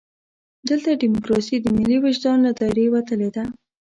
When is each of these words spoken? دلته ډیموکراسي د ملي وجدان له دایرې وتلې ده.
دلته 0.67 0.89
ډیموکراسي 1.01 1.55
د 1.61 1.65
ملي 1.77 1.97
وجدان 2.05 2.37
له 2.45 2.51
دایرې 2.59 2.85
وتلې 2.93 3.29
ده. 3.35 3.43